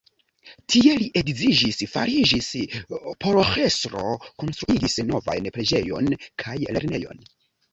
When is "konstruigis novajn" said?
4.45-5.51